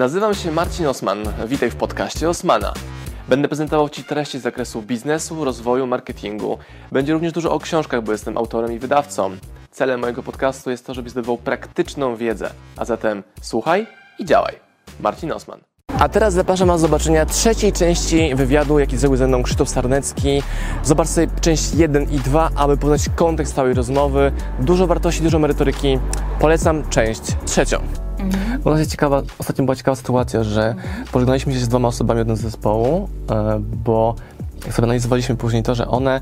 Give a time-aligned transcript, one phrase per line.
[0.00, 1.18] Nazywam się Marcin Osman.
[1.46, 2.72] Witaj w podcaście Osmana.
[3.28, 6.58] Będę prezentował Ci treści z zakresu biznesu, rozwoju, marketingu.
[6.92, 9.30] Będzie również dużo o książkach, bo jestem autorem i wydawcą.
[9.70, 12.50] Celem mojego podcastu jest to, żebyś zdobywał praktyczną wiedzę.
[12.76, 13.86] A zatem słuchaj
[14.18, 14.54] i działaj.
[15.00, 15.60] Marcin Osman.
[15.98, 20.42] A teraz zapraszam do zobaczenia trzeciej części wywiadu, jaki zrobił ze mną Krzysztof Sarnecki.
[20.82, 24.32] Zobacz sobie część 1 i 2, aby poznać kontekst całej rozmowy.
[24.60, 25.98] Dużo wartości, dużo merytoryki.
[26.38, 28.09] Polecam część trzecią.
[28.20, 28.60] Mhm.
[28.64, 31.04] U nas jest ciekawa, ostatnio była ciekawa sytuacja, że mhm.
[31.12, 34.14] pożegnaliśmy się z dwoma osobami od zespołu, e, bo
[34.64, 36.20] jak sobie analizowaliśmy później to, że one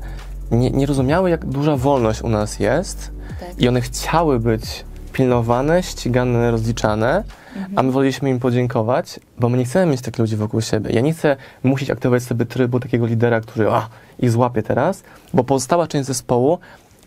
[0.51, 3.61] nie, nie rozumiały, jak duża wolność u nas jest tak.
[3.61, 7.23] i one chciały być pilnowane, ścigane, rozliczane,
[7.55, 7.79] mhm.
[7.79, 10.91] a my woleliśmy im podziękować, bo my nie chcemy mieć takich ludzi wokół siebie.
[10.91, 15.43] Ja nie chcę musieć aktywować sobie trybu takiego lidera, który a, ich złapie teraz, bo
[15.43, 16.59] pozostała część zespołu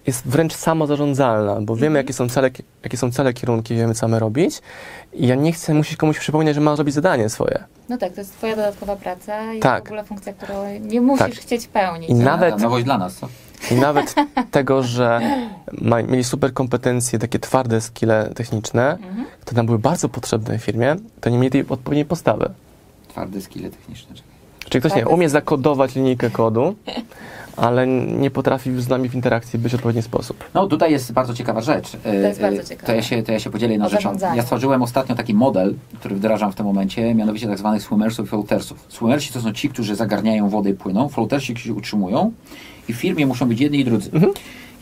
[0.07, 1.97] jest wręcz samozarządzalna, bo wiemy, mhm.
[1.97, 2.51] jakie są, cele,
[2.83, 4.63] jakie są cele, kierunki, wiemy, co mamy robić.
[5.13, 7.65] I ja nie chcę musieć komuś przypominać, że ma zrobić zadanie swoje.
[7.89, 9.85] No tak, to jest twoja dodatkowa praca i tak.
[9.85, 11.35] w ogóle funkcja, którą nie musisz tak.
[11.35, 12.11] chcieć pełnić.
[12.11, 13.29] I nawet, nowość dla nas, co?
[13.71, 14.15] I nawet
[14.51, 15.21] tego, że
[15.73, 19.27] ma, mieli super kompetencje, takie twarde skille techniczne, mhm.
[19.41, 22.51] które nam były bardzo potrzebne w firmie, to nie mieli tej odpowiedniej postawy.
[23.09, 24.33] Twarde skille techniczne, czekaj.
[24.69, 26.75] Czyli ktoś nie umie zakodować linijkę kodu,
[27.57, 30.45] ale nie potrafi z nami w interakcji być w odpowiedni sposób.
[30.55, 31.91] No tutaj jest bardzo ciekawa rzecz.
[32.03, 32.87] To jest bardzo e, ciekawe.
[32.87, 34.17] To ja się, to ja się podzielę jedną rzeczą.
[34.35, 38.29] Ja stworzyłem ostatnio taki model, który wdrażam w tym momencie, mianowicie tak zwanych swimmersów i
[38.29, 38.87] floatersów.
[38.89, 42.33] Swimmersi to są ci, którzy zagarniają wodę i płyną, floatersi, którzy się utrzymują
[42.89, 44.11] i w firmie muszą być jedni i drudzy.
[44.13, 44.33] Mhm.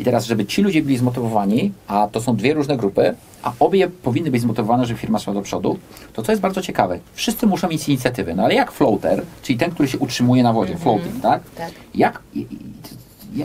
[0.01, 3.89] I teraz, żeby ci ludzie byli zmotywowani, a to są dwie różne grupy, a obie
[3.89, 5.79] powinny być zmotywowane, żeby firma szła do przodu,
[6.13, 9.71] to co jest bardzo ciekawe, wszyscy muszą mieć inicjatywę, no ale jak floater, czyli ten,
[9.71, 10.83] który się utrzymuje na wodzie, mm -hmm.
[10.83, 11.43] floating, tak?
[11.57, 11.71] tak.
[11.95, 12.23] Jak,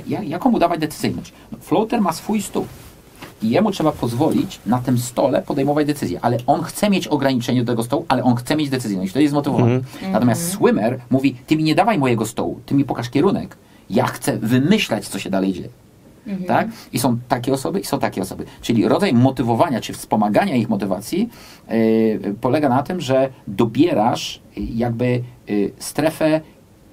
[0.07, 1.33] jak, jaką mu dawać decyzyjność?
[1.51, 2.65] No, floater ma swój stół
[3.41, 7.73] i jemu trzeba pozwolić na tym stole podejmować decyzje, ale on chce mieć ograniczenie do
[7.73, 9.71] tego stołu, ale on chce mieć decyzyjność, to jest zmotywowany.
[9.71, 10.11] Mm -hmm.
[10.11, 13.57] Natomiast swimmer mówi, ty mi nie dawaj mojego stołu, ty mi pokaż kierunek,
[13.89, 15.69] ja chcę wymyślać, co się dalej dzieje.
[16.27, 16.45] Mhm.
[16.47, 16.67] Tak?
[16.93, 18.45] I są takie osoby, i są takie osoby.
[18.61, 21.29] Czyli rodzaj motywowania, czy wspomagania ich motywacji
[21.69, 26.41] yy, polega na tym, że dobierasz jakby yy, strefę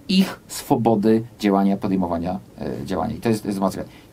[0.09, 3.15] ich swobody działania, podejmowania yy, działania.
[3.15, 3.61] I to jest, jest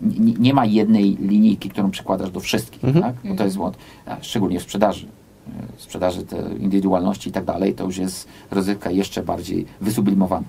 [0.02, 3.06] nie, nie, ma jednej linijki, którą przykładasz do wszystkich, mhm.
[3.06, 3.32] tak?
[3.32, 3.78] bo to jest błąd,
[4.22, 5.06] szczególnie w sprzedaży
[5.78, 10.48] sprzedaży te indywidualności i tak dalej, to już jest rozrywka jeszcze bardziej wysublimowana.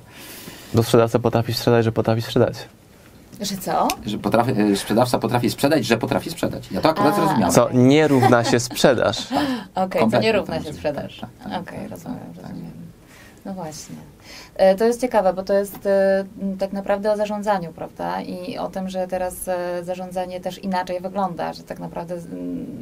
[0.74, 2.68] Bo sprzedawca potrafi sprzedać, że potrafi sprzedać.
[3.40, 3.88] Że co?
[4.06, 6.72] Że potrafi, e, sprzedawca potrafi sprzedać, że potrafi sprzedać.
[6.72, 7.16] Ja to akurat A.
[7.16, 7.54] zrozumiałem.
[7.54, 9.26] Co nie równa się sprzedaż.
[9.74, 11.20] Okej, okay, co nie równa się sprzedaż.
[11.46, 12.72] Okej, okay, rozumiem, rozumiem.
[13.44, 13.96] No właśnie.
[14.54, 16.24] E, to jest ciekawe, bo to jest e,
[16.58, 18.20] tak naprawdę o zarządzaniu, prawda?
[18.20, 19.34] I o tym, że teraz
[19.82, 22.14] zarządzanie też inaczej wygląda, że tak naprawdę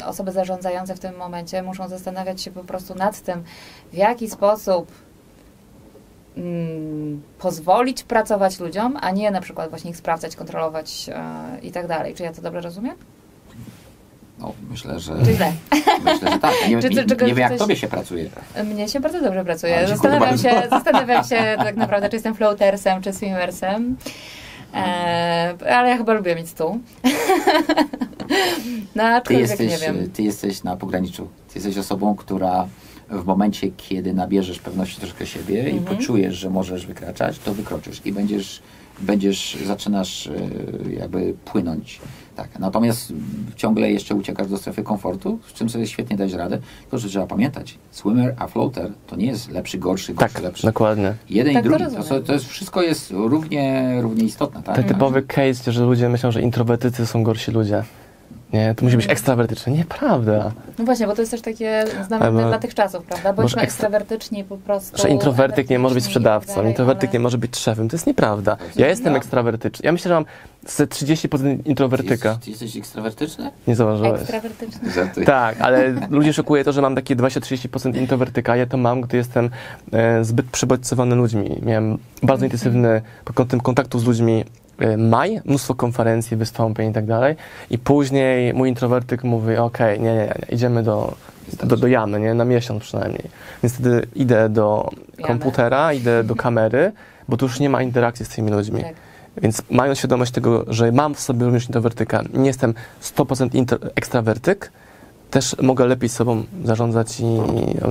[0.07, 3.45] osoby zarządzające w tym momencie muszą zastanawiać się po prostu nad tym,
[3.93, 4.93] w jaki sposób
[6.39, 11.87] mm, pozwolić pracować ludziom, a nie na przykład właśnie ich sprawdzać, kontrolować e, i tak
[11.87, 12.15] dalej.
[12.15, 12.97] Czy ja to dobrze rozumiem?
[14.39, 15.25] No, myślę, że.
[15.25, 15.53] Czy źle?
[16.05, 16.55] Myślę, że tak.
[16.69, 17.59] Nie, czy, nie, nie wiem, jak coś...
[17.59, 18.31] tobie się pracuje.
[18.65, 19.79] Mnie się bardzo dobrze pracuje.
[19.79, 23.97] A, zastanawiam, się, zastanawiam się tak naprawdę, czy jestem floatersem, czy swimmersem.
[24.75, 26.79] E, ale ja chyba lubię mieć stół.
[28.97, 30.11] no, ty jesteś, nie wiem.
[30.11, 31.29] Ty jesteś na pograniczu.
[31.49, 32.69] Ty jesteś osobą, która
[33.11, 35.77] w momencie, kiedy nabierzesz pewności troszkę siebie mhm.
[35.77, 38.63] i poczujesz, że możesz wykraczać, to wykroczysz i będziesz,
[39.01, 40.33] będziesz zaczynasz e,
[40.93, 42.01] jakby płynąć.
[42.37, 42.59] Tak.
[42.59, 43.13] Natomiast
[43.57, 46.59] ciągle jeszcze uciekasz do strefy komfortu, z czym sobie świetnie dać radę.
[46.81, 50.67] Tylko, że trzeba pamiętać, swimmer a floater to nie jest lepszy, gorszy, gorszy, tak, lepszy.
[50.67, 51.15] dokładnie.
[51.31, 51.85] Jeden tak, i drugi.
[51.85, 54.63] To, to, to, jest, wszystko jest równie, równie istotne.
[54.63, 54.77] Tak?
[54.77, 57.85] Ten typowy case, że ludzie myślą, że introwertycy są gorsi ludzie.
[58.53, 59.73] Nie, to musi być ekstrawertyczne.
[59.73, 60.53] Nieprawda.
[60.79, 63.33] No właśnie, bo to jest też takie znamienne dla tych czasów, prawda?
[63.33, 65.03] Bądźmy ekstrawertyczni po prostu.
[65.03, 67.19] Że introwertyk nie może być sprzedawcą, dalej, introwertyk ale...
[67.19, 67.89] nie może być szefem.
[67.89, 68.57] To jest nieprawda.
[68.77, 69.19] Ja jestem no.
[69.19, 69.87] ekstrawertyczny.
[69.87, 70.25] Ja myślę, że mam
[70.67, 72.35] ze 30% introwertyka.
[72.35, 73.51] Ty, ty jesteś ekstrawertyczny?
[73.67, 74.21] Nie zauważyłeś.
[74.21, 74.91] Ekstrawertyczny.
[75.27, 78.57] Tak, ale ludzi szokuje to, że mam takie 20-30% introwertyka.
[78.57, 79.51] Ja to mam, gdy jestem
[79.93, 81.61] e, zbyt przebodźcowany ludźmi.
[81.63, 82.45] Miałem bardzo -hmm.
[82.45, 84.45] intensywny pod kątem kontaktu z ludźmi
[84.99, 87.37] maj, mnóstwo konferencji, wystąpień i tak dalej.
[87.71, 91.15] I później mój introwertyk mówi, ok, nie, nie, nie, idziemy do,
[91.63, 93.25] do, do jamy, nie, na miesiąc przynajmniej.
[93.63, 94.91] Więc wtedy idę do
[95.23, 96.93] komputera, idę do kamery,
[97.29, 98.83] bo tu już nie ma interakcji z tymi ludźmi.
[98.83, 98.95] Tak.
[99.43, 104.73] Więc mając świadomość tego, że mam w sobie również introwertyka, nie jestem 100% ekstrawertyk,
[105.31, 107.25] też mogę lepiej sobą zarządzać i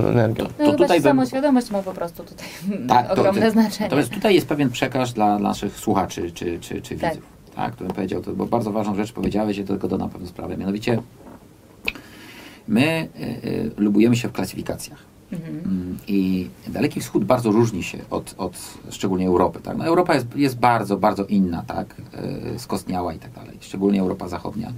[0.08, 0.44] energią.
[0.58, 2.48] No, to, to tutaj samoświadomość ma po prostu tutaj
[2.88, 3.84] tak, ogromne to, znaczenie.
[3.84, 7.10] Natomiast tutaj jest pewien przekaz dla naszych słuchaczy czy, czy, czy tak.
[7.10, 10.26] widzów, tak, którym powiedział, to bo bardzo ważną rzecz powiedziałeś i to tylko dodam pewną
[10.26, 10.56] sprawę.
[10.56, 11.02] Mianowicie
[12.68, 14.98] my y, y, lubujemy się w klasyfikacjach.
[15.32, 15.98] Mhm.
[16.06, 18.52] I Daleki Wschód bardzo różni się od, od
[18.90, 19.60] szczególnie Europy.
[19.60, 19.76] Tak?
[19.76, 21.94] No Europa jest, jest bardzo, bardzo inna, tak?
[22.54, 24.72] E, skostniała i tak dalej, szczególnie Europa Zachodnia.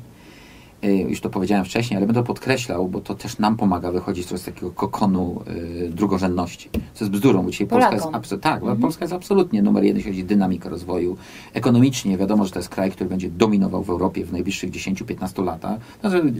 [0.84, 4.28] Y, już to powiedziałem wcześniej, ale będę to podkreślał, bo to też nam pomaga wychodzić
[4.28, 6.70] z takiego kokonu y, drugorzędności.
[6.94, 8.80] Co jest bzdurą, bo dzisiaj Polska jest, absolutnie, tak, mhm.
[8.80, 11.16] Polska jest absolutnie numer jeden, jeśli chodzi o dynamikę rozwoju.
[11.54, 15.80] Ekonomicznie wiadomo, że to jest kraj, który będzie dominował w Europie w najbliższych 10-15 latach.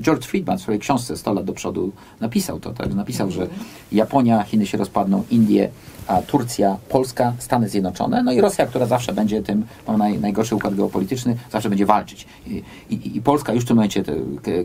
[0.01, 2.95] George Friedman w swojej książce 100 lat do przodu napisał to, tak?
[2.95, 3.47] napisał, mhm.
[3.47, 3.55] że
[3.93, 5.71] Japonia, Chiny się rozpadną, Indie,
[6.11, 10.57] a Turcja, Polska, Stany Zjednoczone, no i Rosja, która zawsze będzie tym, ma naj, najgorszy
[10.57, 12.27] układ geopolityczny, zawsze będzie walczyć.
[12.47, 14.15] I, i, i Polska już w tym momencie, te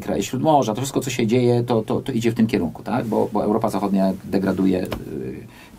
[0.02, 3.06] kraje Śródmorza, to wszystko, co się dzieje, to, to, to idzie w tym kierunku, tak?
[3.06, 4.84] bo, bo Europa Zachodnia degraduje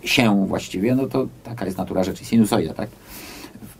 [0.04, 2.88] y, się właściwie, no to taka jest natura rzeczy, sinusoida, tak?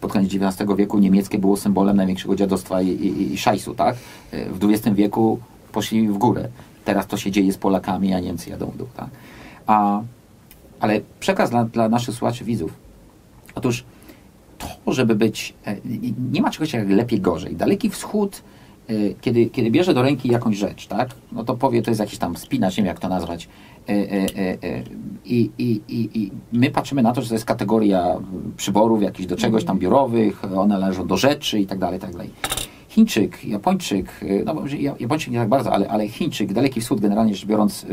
[0.01, 3.97] pod koniec XIX wieku niemieckie było symbolem największego dziadostwa i, i, i szajsu, tak?
[4.35, 5.39] Y, w XX wieku
[5.73, 6.49] poszli w górę.
[6.85, 9.09] Teraz to się dzieje z Polakami, a Niemcy jadą w dół, tak?
[9.67, 10.03] A
[10.81, 12.73] ale przekaz dla, dla naszych słuchaczy, widzów.
[13.55, 13.85] Otóż
[14.59, 15.77] to, żeby być, e,
[16.33, 17.57] nie ma czegoś jak lepiej, gorzej.
[17.57, 18.43] Daleki Wschód,
[19.21, 22.37] kiedy, kiedy bierze do ręki jakąś rzecz, tak, no to powie, to jest jakiś tam
[22.37, 23.49] spinacz, nie wiem jak to nazwać,
[23.89, 23.93] e,
[25.25, 28.17] i, i, i, i my patrzymy na to, że to jest kategoria
[28.57, 32.31] przyborów jakichś do czegoś tam biurowych, one należą do rzeczy i tak dalej, tak dalej.
[32.89, 34.55] Chińczyk, Japończyk, no
[35.01, 37.87] Japończyk nie tak bardzo, ale, ale Chińczyk, Daleki Wschód generalnie rzecz biorąc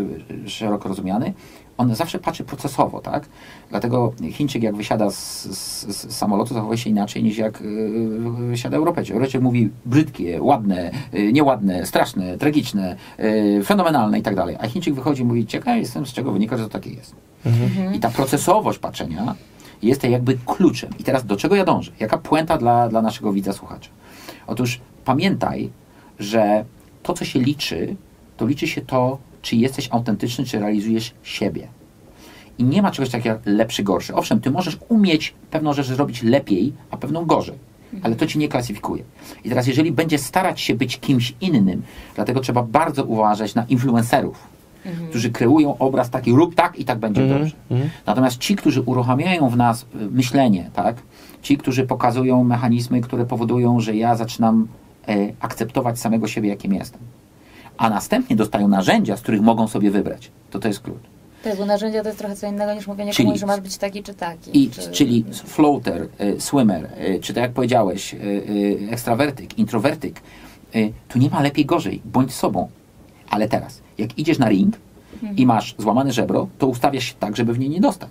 [0.46, 1.34] szeroko rozumiany,
[1.78, 3.26] on zawsze patrzy procesowo, tak?
[3.70, 8.78] Dlatego Chińczyk jak wysiada z, z, z samolotu zachowuje się inaczej niż jak yy, wysiada
[8.78, 9.14] Europejczyk.
[9.14, 14.58] Europejczyk mówi brzydkie, ładne, yy, nieładne, straszne, tragiczne, yy, fenomenalne i tak dalej.
[14.60, 17.16] A Chińczyk wychodzi i mówi, ciekaw jestem z czego wynika, że to takie jest.
[17.46, 17.94] Mhm.
[17.94, 19.36] I ta procesowość patrzenia
[19.84, 20.90] jest jakby kluczem.
[21.00, 21.92] I teraz do czego ja dążę?
[22.00, 23.90] Jaka puenta dla, dla naszego widza, słuchacza?
[24.48, 25.70] Otóż pamiętaj,
[26.20, 26.66] że
[27.04, 27.96] to, co się liczy,
[28.38, 31.68] to liczy się to, czy jesteś autentyczny, czy realizujesz siebie.
[32.58, 34.16] I nie ma czegoś takiego jak lepszy, gorszy.
[34.16, 37.56] Owszem, ty możesz umieć pewną rzecz zrobić lepiej, a pewną gorzej,
[38.04, 39.04] ale to ci nie klasyfikuje.
[39.44, 41.82] I teraz, jeżeli będziesz starać się być kimś innym,
[42.16, 44.48] dlatego trzeba bardzo uważać na influencerów,
[44.86, 45.10] mhm.
[45.10, 47.40] którzy kreują obraz taki, rób tak i tak będzie mhm.
[47.42, 47.56] dobrze.
[47.72, 47.90] Mhm.
[48.06, 50.96] Natomiast ci, którzy uruchamiają w nas y, myślenie, tak,
[51.42, 54.68] ci, którzy pokazują mechanizmy, które powodują, że ja zaczynam
[55.08, 57.02] e, akceptować samego siebie, jakim jestem
[57.78, 60.32] a następnie dostają narzędzia, z których mogą sobie wybrać.
[60.52, 61.04] To to jest klucz.
[61.44, 63.78] Tak, bo narzędzia to jest trochę co innego niż mówienie czyli, komuś, że masz być
[63.78, 64.64] taki czy taki.
[64.64, 64.92] I, czy...
[64.92, 70.22] Czyli floater, y, swimmer, y, czy tak jak powiedziałeś, y, y ekstrawertyk, introwertyk,
[70.76, 72.70] y, tu nie ma lepiej gorzej, bądź sobą.
[73.30, 74.76] Ale teraz, jak idziesz na ring
[75.14, 75.38] mhm.
[75.38, 78.10] i masz złamane żebro, to ustawiasz się tak, żeby w nie nie dostać.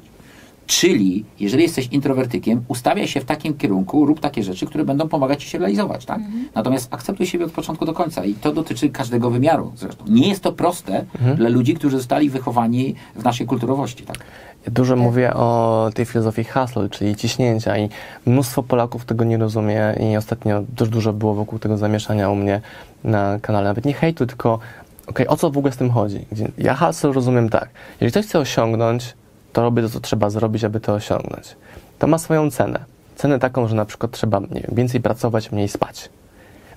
[0.67, 5.45] Czyli, jeżeli jesteś introwertykiem, ustawiaj się w takim kierunku, rób takie rzeczy, które będą pomagać
[5.45, 6.19] ci się realizować, tak?
[6.19, 6.49] Mhm.
[6.55, 10.05] Natomiast akceptuj siebie od początku do końca i to dotyczy każdego wymiaru zresztą.
[10.09, 11.37] Nie jest to proste mhm.
[11.37, 14.19] dla ludzi, którzy zostali wychowani w naszej kulturowości, tak?
[14.67, 15.03] Ja dużo tak.
[15.03, 17.89] mówię o tej filozofii hustle, czyli ciśnięcia i
[18.27, 22.61] mnóstwo Polaków tego nie rozumie i ostatnio też dużo było wokół tego zamieszania u mnie
[23.05, 23.69] na kanale.
[23.69, 26.27] Nawet nie hejtu, tylko okej, okay, o co w ogóle z tym chodzi?
[26.59, 27.69] Ja hustle rozumiem tak.
[28.01, 29.15] Jeżeli ktoś chce osiągnąć
[29.53, 31.57] to robię to, co trzeba zrobić, aby to osiągnąć.
[31.99, 32.85] To ma swoją cenę.
[33.17, 36.11] Cenę taką, że na przykład trzeba wiem, więcej pracować, mniej spać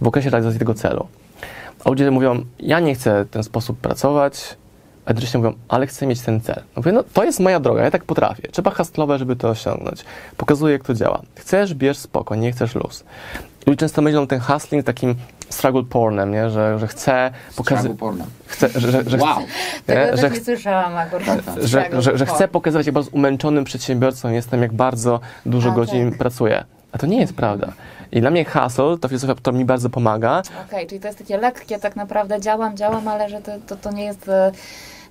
[0.02, 1.08] w okresie realizacji tego celu.
[1.86, 4.58] A ludzie mówią, ja nie chcę w ten sposób pracować,
[5.06, 6.64] a jednocześnie mówią, ale chcę mieć ten cel.
[6.76, 8.48] Mówię, no to jest moja droga, ja tak potrafię.
[8.52, 10.06] Trzeba hustlować, żeby to osiągnąć.
[10.38, 11.22] Pokazuję, jak to działa.
[11.36, 13.04] Chcesz, bierz spoko, nie chcesz luz.
[13.66, 15.16] Ludzie często myślą ten hustling takim
[15.50, 16.50] struggle pornem, nie?
[16.50, 17.98] Że, że chcę pokazywać...
[18.46, 19.38] Chcę, że, że, że, wow.
[19.86, 21.40] Tego że, nie słyszałam akurat.
[21.62, 26.10] Że, że, że chcę pokazywać, jak bardzo umęczonym przedsiębiorcą jestem, jak bardzo dużo a, godzin
[26.10, 26.20] tak.
[26.20, 26.64] pracuję.
[26.92, 27.74] A to nie jest prawda.
[28.12, 30.40] I dla mnie hustle, to filozofia, która mi bardzo pomaga.
[30.40, 33.76] Okej, okay, czyli to jest takie lekkie, tak naprawdę działam, działam, ale że to, to,
[33.76, 34.52] to nie jest e,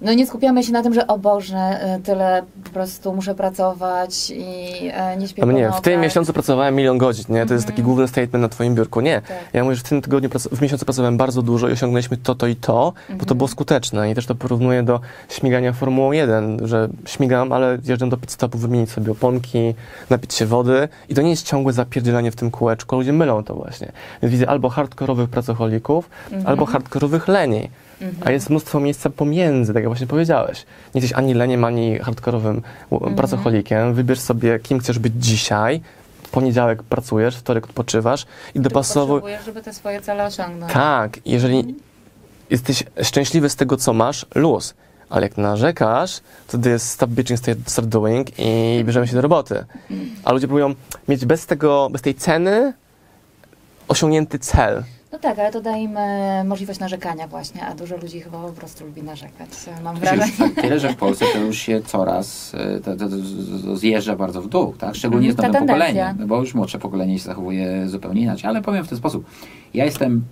[0.01, 4.31] no nie skupiamy się na tym, że o Boże, y, tyle po prostu muszę pracować
[4.31, 7.35] i e, nie śpię no nie, w tym miesiącu pracowałem milion godzin, nie?
[7.35, 7.53] To mm -hmm.
[7.53, 7.87] jest taki mhm.
[7.87, 9.01] główny statement na twoim biurku.
[9.01, 9.21] Nie.
[9.21, 9.37] Tak.
[9.53, 12.47] Ja mówię, że w tym tygodniu, w miesiącu pracowałem bardzo dużo i osiągnęliśmy to, to
[12.47, 13.13] i to, mm -hmm.
[13.13, 13.39] bo to mhm.
[13.39, 14.11] było skuteczne.
[14.11, 18.59] I też to porównuję do śmigania Formułą 1, że śmigam, ale jeżdżę do pit stopu,
[18.59, 19.75] wymienić sobie oponki,
[20.11, 22.97] napić się wody i to nie jest ciągłe zapierdzielanie w tym kółeczku.
[22.97, 23.93] Ludzie mylą to właśnie.
[24.23, 26.49] Więc widzę albo hardkorowych pracocholików, mm -hmm.
[26.49, 27.71] albo hardkorowych leni.
[28.25, 30.67] A jest mnóstwo miejsca pomiędzy, tak jak właśnie powiedziałeś.
[30.95, 33.17] Nie jesteś ani leniem, ani hardkorowym mhm.
[33.17, 33.95] pracocholikiem.
[33.95, 35.81] Wybierz sobie, kim chcesz być dzisiaj.
[36.23, 39.21] W poniedziałek pracujesz, wtorek odpoczywasz i dopasowuj.
[39.21, 40.73] Potrzebujesz, żeby te swoje cele osiągnąć.
[40.73, 41.77] Tak, jeżeli mhm.
[42.51, 44.75] jesteś szczęśliwy z tego, co masz, luz.
[45.11, 49.65] Ale jak narzekasz, to to jest stop bitching, start doing i bierzemy się do roboty.
[50.25, 50.75] A ludzie próbują
[51.09, 52.73] mieć bez tego, bez tej ceny
[53.89, 54.83] osiągnięty cel.
[55.15, 55.99] No tak, ale to daje im
[56.45, 59.49] możliwość narzekania właśnie, a dużo ludzi chyba po prostu lubi narzekać.
[59.85, 60.33] Mam wrażenie.
[60.39, 64.43] tak, tyle, że w Polsce to już się coraz e, to, to, to, zjeżdża bardzo
[64.43, 64.95] w dół, tak?
[64.95, 68.49] Szczególnie z nowym pokoleniem, bo już młodsze pokolenie się zachowuje zupełnie inaczej.
[68.51, 69.25] Ale powiem w ten sposób.
[69.75, 70.25] Ja jestem.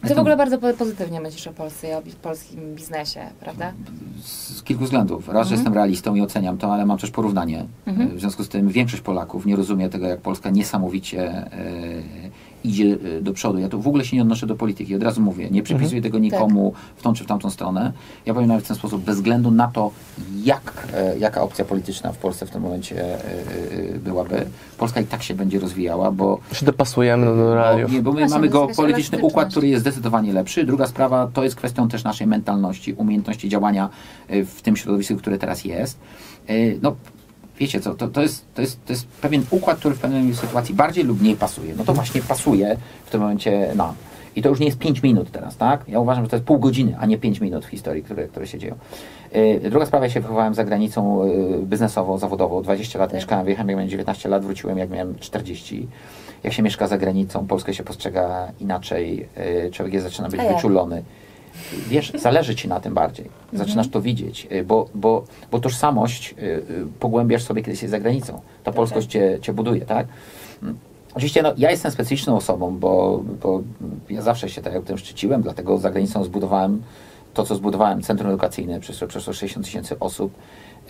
[0.00, 3.72] w jestem ogóle bardzo po- pozytywnie myślisz o Polsce i o polskim biznesie, prawda?
[4.22, 5.28] z kilku względów.
[5.28, 5.58] Raz, że Mhm.
[5.58, 7.66] jestem realistą i oceniam to, ale mam też porównanie.
[7.86, 8.16] Mhm.
[8.16, 11.50] W związku z tym większość Polaków nie rozumie tego, jak Polska niesamowicie e,
[12.64, 13.58] idzie e, do przodu.
[13.58, 15.48] Ja tu w ogóle się nie odnoszę do polityki, od razu mówię.
[15.50, 17.92] Nie przypisuję tego nikomu w tą czy w tamtą stronę.
[18.26, 19.90] Ja powiem nawet w ten sposób, bez względu na to,
[20.44, 24.46] jak, e, jaka opcja polityczna w Polsce w tym momencie e, byłaby,
[24.78, 27.92] Polska i tak się będzie rozwijała, bo Się dopasujemy do bo, realiów.
[27.92, 30.64] nie, bo my Właśnie, mamy geopolityczny układ, który jest zdecydowanie lepszy.
[30.64, 33.88] Druga sprawa to jest kwestią też naszej mentalności, umiejętności działania
[34.28, 35.98] w tym środowisku, które teraz jest.
[36.82, 36.96] No,
[37.60, 40.74] wiecie co, to, to, jest, to, jest, to jest pewien układ, który w pewnej sytuacji
[40.74, 41.74] bardziej lub mniej pasuje.
[41.76, 43.94] No to właśnie pasuje w tym momencie nam.
[44.36, 45.84] I to już nie jest 5 minut teraz, tak?
[45.88, 48.46] Ja uważam, że to jest pół godziny, a nie 5 minut w historii, które, które
[48.46, 48.74] się dzieją.
[49.36, 52.62] Y, Druga sprawa, ja się wychowałem za granicą y, biznesowo, zawodowo.
[52.62, 53.14] 20 lat Tak.
[53.14, 55.88] mieszkałem, wyjechałem jak miałem 19 lat, wróciłem jak miałem 40.
[56.44, 59.28] Jak się mieszka za granicą, Polskę się postrzega inaczej,
[59.66, 61.02] y, człowiek jest, zaczyna być wyczulony.
[61.88, 63.30] Wiesz, zależy ci na tym bardziej.
[63.52, 68.00] Zaczynasz to widzieć, y, bo, bo, bo tożsamość y, y, pogłębiasz sobie, kiedy jesteś za
[68.00, 68.40] granicą.
[68.64, 70.06] Ta polskość cię, cię buduje, tak?
[70.62, 70.78] Mm.
[71.14, 73.62] Oczywiście no, ja jestem specyficzną osobą, bo, bo
[74.10, 76.82] ja zawsze się tak jak tym szczyciłem, dlatego za granicą zbudowałem
[77.34, 80.32] to, co zbudowałem, centrum edukacyjne, przeszło, przeszło 60 tysięcy osób,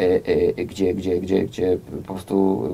[0.00, 0.23] y,
[0.59, 2.64] y, gdzie, gdzie, gdzie, gdzie po prostu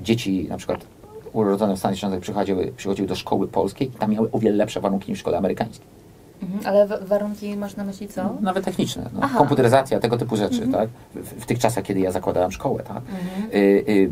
[0.00, 0.86] y, dzieci na przykład
[1.32, 4.80] urodzone w Stanach Zjednoczonych przychodziły, przychodziły do szkoły polskiej i tam miały o wiele lepsze
[4.80, 6.01] warunki niż w szkole amerykańskiej.
[6.42, 6.60] Mhm.
[6.66, 8.36] Ale warunki masz na myśli co?
[8.40, 10.88] Nawet techniczne, no, komputeryzacja, tego typu rzeczy, tak?
[11.14, 12.96] W, w tych czasach, kiedy ja zakładałem szkołę, tak?
[12.96, 13.50] Mhm.
[13.54, 14.10] Y, y,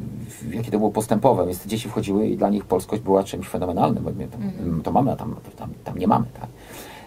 [0.56, 4.10] jakie to było postępowe, więc dzieci wchodziły i dla nich polskość była czymś fenomenalnym, bo
[4.10, 4.82] my Mhm.
[4.82, 6.48] to mamy, a tam, tam, tam nie mamy, tak?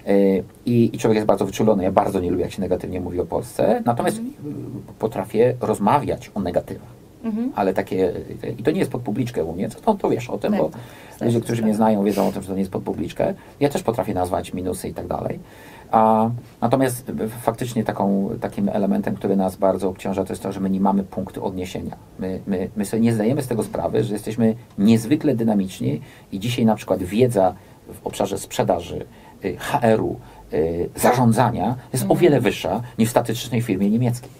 [0.07, 1.83] Y, I, I człowiek jest bardzo wyczulony.
[1.83, 4.21] Ja bardzo nie lubię, jak się negatywnie mówi o Polsce, natomiast y,
[4.99, 6.93] potrafię rozmawiać o negatywach.
[7.23, 7.51] Mhm.
[7.55, 8.13] Ale takie,
[8.59, 10.69] i to nie jest pod publiczkę u mnie, to, to wiesz o tym, Tak, bo
[10.69, 10.81] tak.
[11.21, 13.33] ludzie, Zdaję którzy mnie znają, wiedzą o tym, że to nie jest pod publiczkę.
[13.59, 15.39] Ja też potrafię nazwać minusy i tak dalej.
[15.91, 16.29] A,
[16.61, 17.11] natomiast
[17.41, 21.03] faktycznie taką, takim elementem, który nas bardzo obciąża, to jest to, że my nie mamy
[21.03, 21.95] punktu odniesienia.
[22.19, 26.01] My, my, my sobie nie zdajemy z tego sprawy, że jesteśmy niezwykle dynamiczni
[26.31, 27.53] i dzisiaj na przykład wiedza
[27.93, 29.05] w obszarze sprzedaży,
[29.45, 30.15] y, HR-u,
[30.53, 34.31] y, zarządzania jest o wiele wyższa niż w statystycznej firmie niemieckiej.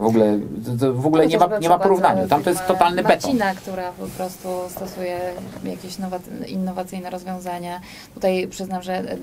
[0.00, 0.38] W ogóle,
[0.80, 2.26] to, w ogóle nie ma, nie ma porównania.
[2.28, 3.12] Tam to jest totalny beton.
[3.12, 5.20] Marcina, która po prostu stosuje
[5.64, 7.80] jakieś nowa- innowacyjne rozwiązania.
[8.14, 9.16] Tutaj przyznam, że mm,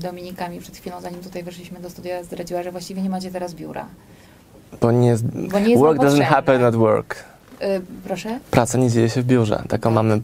[0.00, 3.54] Dominika mi przed chwilą, zanim tutaj weszliśmy do studia, zdradziła, że właściwie nie macie teraz
[3.54, 3.86] biura.
[4.80, 7.16] Bo nie jest, Bo nie jest work doesn't happen at work.
[7.64, 8.38] Y, proszę?
[8.50, 9.62] Praca nie dzieje się w biurze.
[9.68, 10.20] Taką mamy y,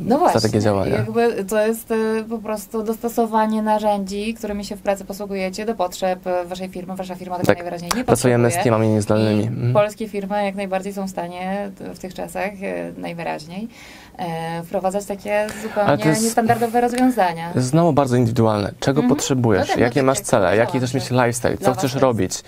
[0.00, 0.96] No właśnie, strategię działania.
[0.96, 6.18] jakby to jest y, po prostu dostosowanie narzędzi, którymi się w pracy posługujecie do potrzeb
[6.46, 6.96] waszej firmy.
[6.96, 7.56] Wasza firma tego Tak.
[7.56, 9.44] najwyraźniej nie Pracujemy z teamami niezdalnymi.
[9.46, 9.72] Mhm.
[9.72, 13.68] polskie firmy jak najbardziej są w stanie w tych czasach e, najwyraźniej
[14.18, 17.52] e, wprowadzać takie zupełnie jest- niestandardowe rozwiązania.
[17.56, 18.72] Znowu bardzo indywidualne.
[18.80, 19.16] Czego Mhm.
[19.16, 19.60] potrzebujesz?
[19.62, 20.56] No tak, no jakie tak masz jak cele?
[20.56, 21.58] Jaki powiedziałam, chcesz mieć lifestyle?
[21.58, 22.42] Co chcesz robić?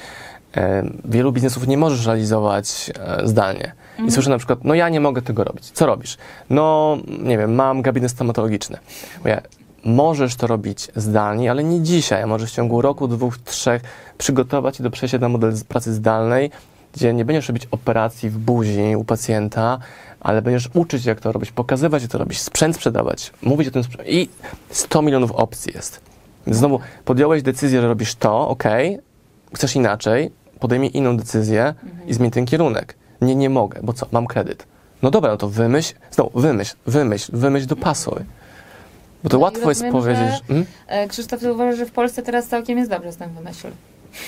[0.56, 3.72] E, wielu biznesów nie możesz realizować e, zdalnie.
[3.90, 4.08] Mhm.
[4.08, 5.70] I słyszę na przykład, no ja nie mogę tego robić.
[5.70, 6.16] Co robisz?
[6.50, 8.78] No, nie wiem, mam gabinet stomatologiczny.
[9.18, 9.40] Mówię,
[9.84, 12.26] możesz to robić zdalnie, ale nie dzisiaj.
[12.26, 13.82] Możesz w ciągu roku, dwóch, trzech
[14.18, 16.50] przygotować się do przejścia na model pracy zdalnej,
[16.94, 19.78] gdzie nie będziesz robić operacji w buzi u pacjenta,
[20.20, 23.82] ale będziesz uczyć, jak to robić, pokazywać, jak to robić, sprzęt sprzedawać, mówić o tym
[23.82, 24.28] sprze- I
[24.70, 26.00] 100 milionów opcji jest.
[26.46, 28.64] Więc znowu podjąłeś decyzję, że robisz to, ok,
[29.54, 30.30] chcesz inaczej,
[30.66, 31.75] podejmij inną decyzję
[32.06, 32.94] i zmień ten kierunek.
[33.20, 34.66] Nie, nie mogę, bo co, mam kredyt.
[35.02, 38.23] No dobra, no to wymyśl, znowu wymyśl, wymyśl, wymyśl, dopasuj.
[39.23, 40.44] Bo to No łatwo jest rozumiem, powiedzieć, że-.
[40.49, 40.66] Hmm?
[40.87, 43.68] E, Krzysztof, ty uważasz, że w Polsce teraz całkiem jest dobrze z tym wymyśl.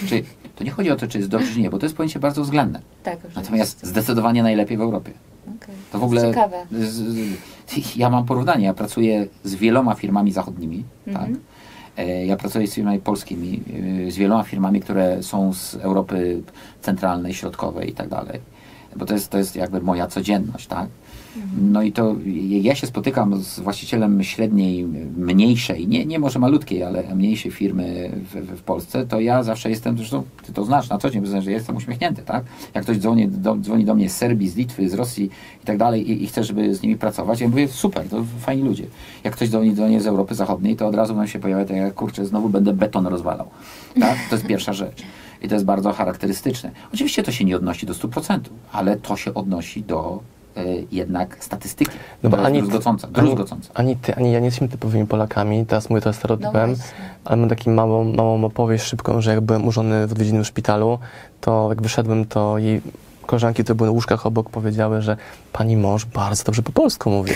[0.09, 0.25] Czyli
[0.57, 2.43] to nie chodzi o to, czy jest dobrze, czy nie, bo to jest pojęcie bardzo
[2.43, 2.81] względne.
[3.03, 3.19] Tak.
[3.37, 5.13] Natomiast zdecydowanie najlepiej w Europie.
[5.57, 5.75] Okej.
[5.93, 6.23] To w ogóle.
[6.23, 6.67] Ciekawe.
[6.73, 8.65] Z, z, ja mam porównanie.
[8.65, 10.85] Ja pracuję z wieloma firmami zachodnimi.
[11.07, 11.27] Mhm.
[11.27, 11.43] Tak?
[11.99, 13.63] E, Ja pracuję z firmami polskimi,
[14.07, 16.43] e, z wieloma firmami, które są z Europy
[16.83, 18.41] centralnej, środkowej i tak dalej.
[18.97, 20.89] Bo to jest, to jest jakby moja codzienność, tak?
[21.61, 22.17] No i to
[22.49, 24.85] ja się spotykam z właścicielem średniej,
[25.17, 29.97] mniejszej, nie, nie może malutkiej, ale mniejszej firmy w, w, Polsce, to ja zawsze jestem,
[29.97, 32.45] zresztą ty to znasz na co dzień, że jestem uśmiechnięty, tak?
[32.75, 35.31] Jak ktoś dzwoni do, dzwoni do mnie z Serbii, z Litwy, z Rosji
[35.63, 38.63] i tak dalej i, i chce, żeby z nimi pracować, ja mówię, super, to fajni
[38.63, 38.87] ludzie.
[39.25, 41.77] Jak ktoś dzwoni do mnie z Europy Zachodniej, to od razu nam się pojawia tak
[41.77, 43.49] jak, kurczę, znowu będę beton rozwalał,
[44.01, 44.19] tak?
[44.31, 45.03] To jest pierwsza rzecz.
[45.43, 46.71] I to jest bardzo charakterystyczne.
[46.95, 48.41] Oczywiście to się nie odnosi do 100%,
[48.73, 50.21] ale to się odnosi do
[50.93, 51.99] jednak statystyki.
[52.23, 53.37] No bo to ani, druzgocące, ani,
[53.75, 56.77] ani, ty, ani ja nie jesteśmy typowymi Polakami, teraz mówię to stereotypem, no
[57.25, 60.99] ale mam taką małą, małą opowieść szybką, że jak byłem użony w odwiedzinnym szpitalu,
[61.41, 62.81] to jak wyszedłem, to jej
[63.29, 65.17] koleżanki, które były na łóżkach obok, powiedziały, że
[65.53, 67.33] pani mąż bardzo dobrze po polsku mówi.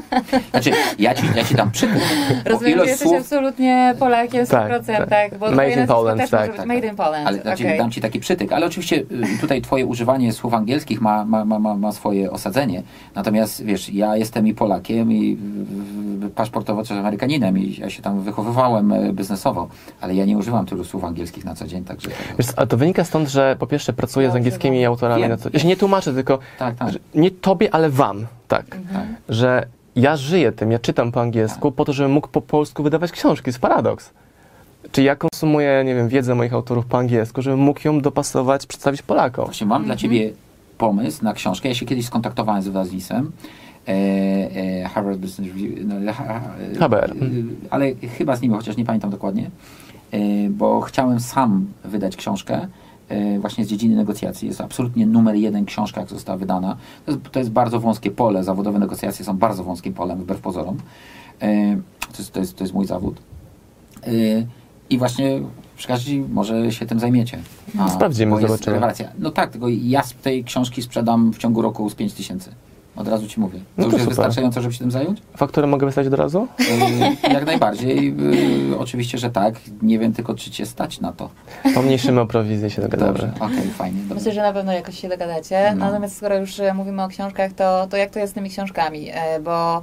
[0.50, 2.02] Znaczy, ja ci, ja ci dam przykład.
[2.44, 3.20] Rozumiem, że jesteś słów...
[3.20, 5.38] absolutnie Polakiem w 100%, tak, tak.
[5.38, 7.78] bo made in Poland, tak, tak, tak, Made in Poland, Ale znaczy, okay.
[7.78, 11.58] dam ci taki przytyk, ale oczywiście y, tutaj twoje używanie słów angielskich ma, ma, ma,
[11.58, 12.82] ma swoje osadzenie.
[13.14, 15.38] Natomiast, wiesz, ja jestem i Polakiem, i
[16.34, 19.68] paszportowo też Amerykaninem i ja się tam wychowywałem y, biznesowo,
[20.00, 22.10] ale ja nie używam tylu słów angielskich na co dzień, także...
[22.38, 25.38] Wiesz, ale to wynika stąd, że po pierwsze pracuję z angielskimi autorami wiem.
[25.38, 25.50] na co...
[25.52, 26.88] Ja się nie tłumaczę, tylko tak, tak.
[27.14, 28.76] nie tobie, ale wam, tak.
[28.76, 29.16] Mhm.
[29.28, 29.66] Że
[29.96, 31.76] ja żyję tym, ja czytam po angielsku tak.
[31.76, 33.48] po to, żebym mógł po polsku wydawać książki.
[33.48, 34.10] jest paradoks.
[34.92, 39.02] Czy ja konsumuję, nie wiem, wiedzę moich autorów po angielsku, żebym mógł ją dopasować, przedstawić
[39.02, 39.44] Polakom.
[39.44, 39.86] Właśnie mam mhm.
[39.86, 40.30] dla ciebie
[40.78, 41.68] pomysł na książkę.
[41.68, 43.32] Ja się kiedyś skontaktowałem z wydawnictwem.
[43.88, 45.72] E, e, Harvard Business Review.
[45.84, 46.40] No, ha,
[46.78, 47.10] Haber.
[47.10, 47.14] E,
[47.70, 49.50] ale chyba z nimi, chociaż nie pamiętam dokładnie,
[50.12, 50.18] e,
[50.50, 52.83] bo chciałem sam wydać książkę E,
[53.40, 54.48] właśnie z dziedziny negocjacji.
[54.48, 56.76] Jest absolutnie numer jeden książka, jak została wydana.
[57.06, 58.44] To jest, to jest bardzo wąskie pole.
[58.44, 60.76] Zawodowe negocjacje są bardzo wąskim polem, wbrew pozorom.
[61.42, 61.76] E,
[62.12, 63.20] to jest, to jest, to jest mój zawód.
[64.06, 64.10] E,
[64.90, 65.40] I właśnie
[65.76, 67.38] przy okazji może się tym zajmiecie.
[67.78, 68.80] A, Sprawdzimy, zobaczymy.
[69.18, 72.50] No tak, tylko ja z tej książki sprzedam w ciągu roku z 5 tysięcy.
[72.96, 73.58] Od razu ci mówię.
[73.58, 74.16] To, no to już jest super.
[74.16, 75.22] wystarczająco, żeby się tym zająć?
[75.36, 76.48] Fakturę mogę wystać od razu?
[76.58, 78.16] Yy, jak najbardziej.
[78.70, 79.54] Yy, oczywiście, że tak.
[79.82, 81.30] Nie wiem tylko, czy cię stać na to.
[81.74, 83.12] Pomniejszymy o prowizję, się dogadamy.
[83.12, 83.98] Dobrze, okej, okay, fajnie.
[84.00, 84.14] Dobrze.
[84.14, 85.72] Myślę, że na pewno jakoś się dogadacie.
[85.76, 85.86] No.
[85.86, 89.10] Natomiast skoro już e, mówimy o książkach, to, to jak to jest z tymi książkami?
[89.12, 89.82] E, bo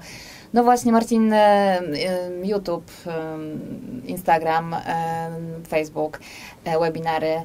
[0.53, 1.81] no właśnie, Marcin, e,
[2.43, 2.91] YouTube,
[4.05, 4.75] Instagram,
[5.67, 6.19] Facebook,
[6.81, 7.35] webinary,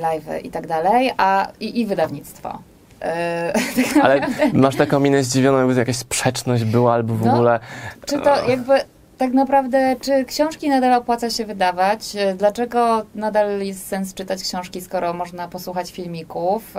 [0.00, 2.69] live i tak dalej, a i, i wydawnictwo.
[3.02, 3.52] E,
[3.94, 4.20] tak Ale
[4.52, 7.60] masz taką minę zdziwioną, jakby jakaś sprzeczność była albo w no, ogóle...
[8.06, 8.80] Czy to jakby
[9.20, 12.16] tak naprawdę, czy książki nadal opłaca się wydawać?
[12.36, 16.74] Dlaczego nadal jest sens czytać książki, skoro można posłuchać filmików?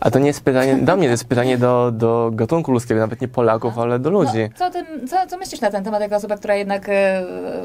[0.00, 3.20] A to nie jest pytanie, do mnie to jest pytanie do, do gatunku ludzkiego, nawet
[3.20, 3.82] nie Polaków, no.
[3.82, 4.50] ale do ludzi.
[4.50, 7.24] No, co, tym, co, co myślisz na ten temat, jako osoba, która jednak e,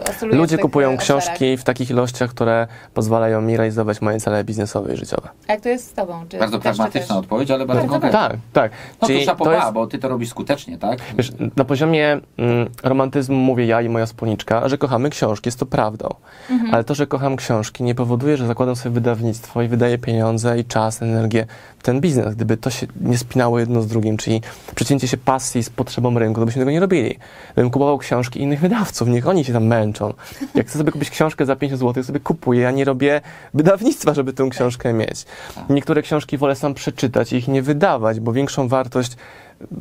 [0.10, 4.93] oscyluje Ludzie kupują e, książki w takich ilościach, które pozwalają mi realizować moje cele biznesowe
[4.93, 5.29] i życiowe.
[5.47, 6.25] A jak to jest z tobą?
[6.29, 8.29] Czy bardzo pragmatyczna odpowiedź, ale bardzo konkretna.
[8.29, 8.71] Tak, tak.
[9.01, 10.99] No Czyli to, to jest, bo ty to robisz skutecznie, tak?
[11.17, 15.65] Wiesz, na poziomie mm, romantyzmu mówię ja i moja spółniczka, że kochamy książki, jest to
[15.65, 16.09] prawdą.
[16.49, 16.73] Mhm.
[16.73, 20.65] Ale to, że kocham książki, nie powoduje, że zakładam sobie wydawnictwo i wydaję pieniądze i
[20.65, 21.45] czas, energię
[21.79, 22.36] w ten biznes.
[22.36, 24.41] Gdyby to się nie spinało jedno z drugim, czyli
[24.75, 27.19] przecięcie się pasji z potrzebą rynku, to byśmy tego nie robili.
[27.53, 30.13] Gdybym kupował książki innych wydawców, niech oni się tam męczą.
[30.55, 33.21] Jak chcę sobie kupić książkę za 50 zł, sobie kupuję, ja nie robię
[33.53, 35.25] wydawnictwa, żeby tę książkę mieć.
[35.69, 39.15] Niektóre książki wolę sam przeczytać i ich nie wydawać, bo większą wartość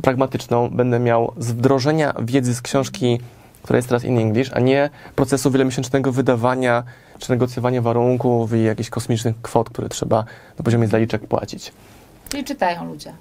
[0.03, 3.21] pragmatyczną będę miał z wdrożenia wiedzy z książki,
[3.63, 6.83] która jest teraz in English, a nie procesu wielomiesięcznego wydawania
[7.19, 10.25] czy negocjowania warunków i jakichś kosmicznych kwot, które trzeba
[10.59, 11.73] na poziomie zaliczek płacić.
[12.29, 13.13] Czyli czytają ludzie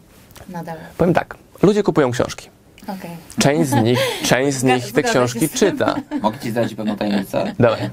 [0.49, 0.77] nadal.
[0.97, 2.49] Powiem tak, ludzie kupują książki.
[2.83, 3.11] Okay.
[3.39, 5.95] Część z nich, część z nich te książki czyta.
[6.21, 7.53] Mogę Ci zdać pewną tajemnicę?
[7.59, 7.89] Dawaj.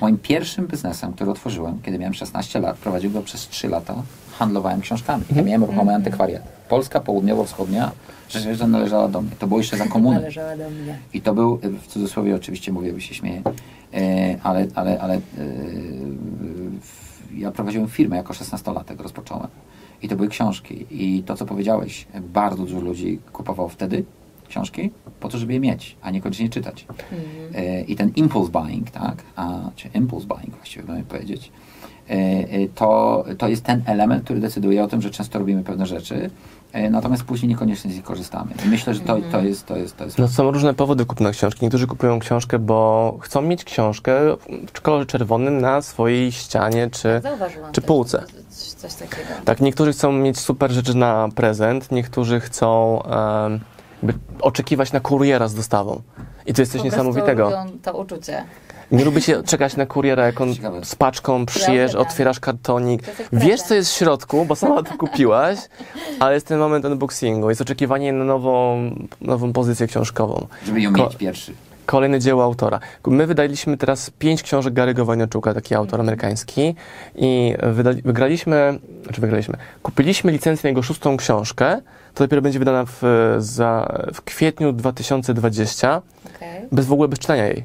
[0.00, 3.94] Moim pierwszym biznesem, który otworzyłem, kiedy miałem 16 lat, prowadził go przez 3 lata,
[4.32, 5.24] handlowałem książkami.
[5.36, 5.94] Ja miałem ruchomy -hmm.
[5.94, 6.42] antykwariat.
[6.68, 7.90] Polska, południowo-wschodnia,
[8.28, 9.30] że należała do mnie.
[9.38, 10.16] To było jeszcze za komuny.
[10.16, 10.98] Należała do mnie.
[11.14, 13.42] I to był, w cudzysłowie oczywiście mówię, by się śmieje,
[13.94, 15.20] e, ale, ale, ale e,
[17.36, 19.48] ja prowadziłem firmę jako 16-latek, rozpocząłem.
[20.02, 20.86] I to były książki.
[20.90, 24.04] I to, co powiedziałeś, bardzo dużo ludzi kupowało wtedy
[24.50, 26.86] książki po to, żeby je mieć, a niekoniecznie czytać.
[26.88, 27.86] Mhm.
[27.86, 31.52] I ten impulse buying, tak, a, czy impulse buying właściwie bym powiedzieć,
[32.74, 36.30] to, to jest ten element, który decyduje o tym, że często robimy pewne rzeczy,
[36.72, 38.50] E, natomiast później niekoniecznie z nich korzystamy.
[38.66, 39.46] I myślę, że to, to, mhm.
[39.46, 40.18] jest, to, jest, to jest...
[40.18, 41.58] No są różne powody kupna książki.
[41.62, 44.12] Niektórzy kupują książkę, bo chcą mieć książkę
[44.74, 47.20] w kolorze czerwonym na swojej ścianie czy,
[47.72, 48.24] czy półce.
[48.76, 49.28] Coś takiego.
[49.44, 53.60] Tak, niektórzy chcą mieć super rzeczy na prezent, niektórzy chcą um,
[54.40, 56.02] oczekiwać na kuriera z dostawą.
[56.46, 57.52] I to jest coś po niesamowitego.
[57.82, 58.44] to uczucie.
[58.92, 63.02] Nie lubi się czekać na kuriera, jak on z paczką przyjeżdża, otwierasz kartonik.
[63.32, 65.58] Wiesz, co jest w środku, bo sama to kupiłaś,
[66.20, 68.78] ale jest ten moment unboxingu, jest oczekiwanie na nową,
[69.20, 70.46] nową pozycję książkową.
[70.66, 71.52] Żeby ją Ko mieć pierwszy.
[71.90, 72.80] Kolejne dzieło autora.
[73.06, 76.74] My wydaliśmy teraz pięć książek Gary'ego Wojnaczuka, taki autor amerykański
[77.16, 77.54] i
[78.04, 78.78] wygraliśmy,
[79.12, 81.80] czy wygraliśmy, kupiliśmy licencję na jego szóstą książkę,
[82.14, 83.02] to dopiero będzie wydana w,
[83.38, 86.02] za, w kwietniu 2020,
[86.36, 86.68] okay.
[86.72, 87.64] bez w ogóle bez czytania jej.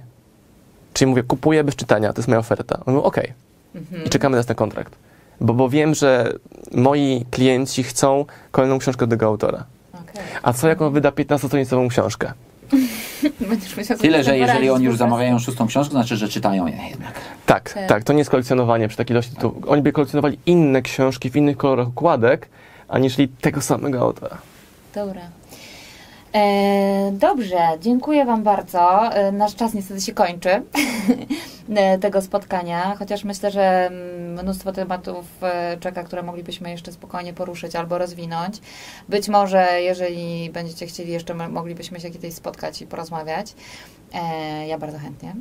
[0.94, 2.80] Czyli mówię, kupuję bez czytania, to jest moja oferta.
[2.86, 3.34] On mówił, okej.
[3.74, 3.82] Okay.
[3.82, 4.04] Mhm.
[4.06, 4.96] I czekamy teraz na kontrakt.
[5.42, 6.34] bo, bo wiem, że
[6.72, 9.64] moi klienci chcą kolejną książkę tego autora.
[9.94, 10.24] Okay.
[10.44, 12.34] A co jak on wyda 15-stronicową książkę?
[14.02, 17.14] Tyle, że jeżeli oni już zamawiają szóstą książkę, to znaczy, że czytają je jednak.
[17.46, 19.36] Tak, tak, tak, to nie jest kolekcjonowanie przy takiej ilości.
[19.36, 22.50] To oni by kolekcjonowali inne książki w innych kolorach okładek,
[22.88, 24.38] aniżeli tego samego autora.
[24.96, 25.22] Dobra.
[26.34, 29.14] E, dobrze, dziękuję Wam bardzo.
[29.14, 30.50] E, nasz czas niestety się kończy
[32.02, 33.92] tego spotkania, chociaż myślę, że
[34.44, 35.26] mnóstwo tematów
[35.80, 38.62] czeka, które moglibyśmy jeszcze spokojnie poruszyć albo rozwinąć.
[39.10, 43.54] Być może, jeżeli będziecie chcieli, jeszcze moglibyśmy się kiedyś spotkać i porozmawiać.
[44.68, 45.36] Ja bardzo chętnie.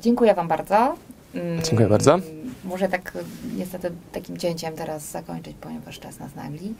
[0.00, 0.94] Dziękuję Wam bardzo.
[1.34, 2.18] Mm, dziękuję bardzo.
[2.64, 3.12] Muszę tak
[3.56, 6.74] niestety takim cięciem teraz zakończyć, ponieważ czas nas nagli.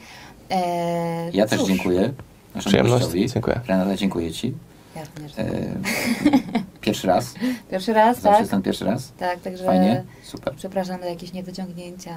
[1.32, 2.12] ja też dziękuję.
[2.58, 3.06] Przyjemność.
[3.32, 3.60] Dziękuję.
[3.66, 4.54] Renata, dziękuję Ci.
[4.96, 5.32] Ja również.
[6.82, 7.34] Pierwszy raz.
[7.70, 8.40] Pierwszy raz, Zawsze tak?
[8.40, 9.12] jest ten pierwszy raz.
[9.18, 10.54] Tak, także Fajnie, super.
[10.56, 12.10] przepraszam za jakieś niewyciągnięcia.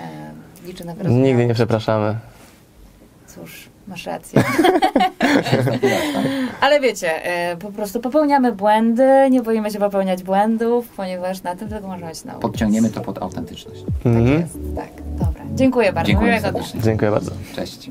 [0.00, 1.28] E, liczę na wyrozumiałość.
[1.28, 2.16] Nigdy nie przepraszamy.
[3.26, 4.42] Cóż, masz rację.
[6.60, 11.68] Ale wiecie, e, po prostu popełniamy błędy, nie boimy się popełniać błędów, ponieważ na tym
[11.68, 12.42] tylko możemy się nauczyć.
[12.42, 13.82] Podciągniemy to pod autentyczność.
[13.82, 14.40] Tak mhm.
[14.40, 14.88] jest, tak.
[15.18, 15.42] Dobra.
[15.54, 16.10] Dziękuję bardzo.
[16.10, 16.80] Dziękuję serdecznie.
[16.80, 17.30] Dziękuję bardzo.
[17.54, 17.90] Cześć.